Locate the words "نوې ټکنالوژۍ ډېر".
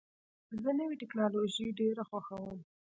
0.79-1.95